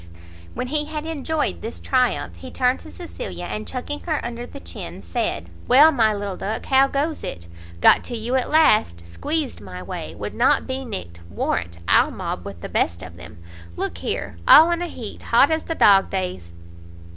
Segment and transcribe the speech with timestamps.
[0.55, 4.59] When he had enjoyed this triumph, he turned to Cecilia, and chucking her under the
[4.59, 7.45] chin, said "Well, my little duck, how goes it?
[7.81, 12.45] got to you at last; squeezed my way; would not be nicked; warrant I'll mob
[12.45, 13.37] with the best of them!
[13.75, 14.37] Look here!
[14.47, 15.21] all in a heat!
[15.21, 16.51] hot as the dog days."